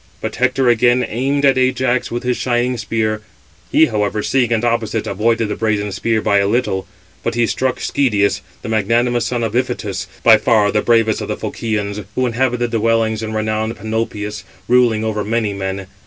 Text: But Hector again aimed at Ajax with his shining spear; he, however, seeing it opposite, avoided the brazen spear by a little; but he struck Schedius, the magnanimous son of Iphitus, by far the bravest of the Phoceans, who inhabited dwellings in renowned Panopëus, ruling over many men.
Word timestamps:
But 0.19 0.37
Hector 0.37 0.67
again 0.67 1.05
aimed 1.07 1.45
at 1.45 1.59
Ajax 1.59 2.09
with 2.09 2.23
his 2.23 2.35
shining 2.35 2.75
spear; 2.79 3.21
he, 3.71 3.85
however, 3.85 4.23
seeing 4.23 4.49
it 4.49 4.63
opposite, 4.63 5.05
avoided 5.05 5.47
the 5.47 5.55
brazen 5.55 5.91
spear 5.91 6.23
by 6.23 6.39
a 6.39 6.47
little; 6.47 6.87
but 7.21 7.35
he 7.35 7.45
struck 7.45 7.79
Schedius, 7.79 8.41
the 8.63 8.69
magnanimous 8.69 9.27
son 9.27 9.43
of 9.43 9.53
Iphitus, 9.55 10.07
by 10.23 10.37
far 10.39 10.71
the 10.71 10.81
bravest 10.81 11.21
of 11.21 11.27
the 11.27 11.37
Phoceans, 11.37 12.01
who 12.15 12.25
inhabited 12.25 12.71
dwellings 12.71 13.21
in 13.21 13.33
renowned 13.33 13.75
Panopëus, 13.77 14.41
ruling 14.67 15.03
over 15.03 15.23
many 15.23 15.53
men. 15.53 15.85